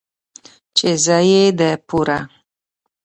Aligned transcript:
،چې 0.77 0.89
زه 1.03 1.17
يې 1.29 1.43
د 1.59 1.61
پوره 1.87 2.19